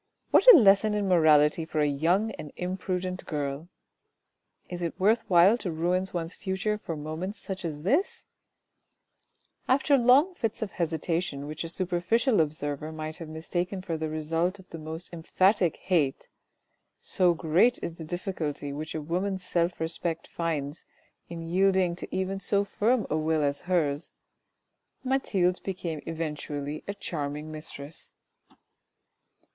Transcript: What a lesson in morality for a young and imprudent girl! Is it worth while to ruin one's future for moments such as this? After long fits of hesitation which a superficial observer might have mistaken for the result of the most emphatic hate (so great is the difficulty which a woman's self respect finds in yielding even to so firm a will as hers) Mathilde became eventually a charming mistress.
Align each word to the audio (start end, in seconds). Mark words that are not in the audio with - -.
What 0.31 0.51
a 0.51 0.57
lesson 0.57 0.95
in 0.95 1.07
morality 1.07 1.63
for 1.63 1.79
a 1.79 1.85
young 1.85 2.31
and 2.31 2.51
imprudent 2.57 3.23
girl! 3.27 3.69
Is 4.67 4.81
it 4.81 4.99
worth 4.99 5.23
while 5.29 5.59
to 5.59 5.69
ruin 5.69 6.05
one's 6.11 6.33
future 6.33 6.75
for 6.79 6.95
moments 6.97 7.37
such 7.37 7.63
as 7.63 7.81
this? 7.83 8.25
After 9.67 9.99
long 9.99 10.33
fits 10.33 10.63
of 10.63 10.71
hesitation 10.71 11.45
which 11.45 11.63
a 11.63 11.69
superficial 11.69 12.41
observer 12.41 12.91
might 12.91 13.17
have 13.17 13.29
mistaken 13.29 13.83
for 13.83 13.95
the 13.95 14.09
result 14.09 14.57
of 14.57 14.69
the 14.69 14.79
most 14.79 15.13
emphatic 15.13 15.77
hate 15.77 16.27
(so 16.99 17.35
great 17.35 17.77
is 17.83 17.97
the 17.97 18.03
difficulty 18.03 18.73
which 18.73 18.95
a 18.95 19.01
woman's 19.03 19.43
self 19.43 19.79
respect 19.79 20.27
finds 20.27 20.83
in 21.29 21.47
yielding 21.47 21.95
even 22.09 22.39
to 22.39 22.43
so 22.45 22.63
firm 22.65 23.05
a 23.11 23.17
will 23.19 23.43
as 23.43 23.61
hers) 23.69 24.13
Mathilde 25.03 25.61
became 25.61 26.01
eventually 26.07 26.83
a 26.87 26.95
charming 26.95 27.51
mistress. 27.51 28.13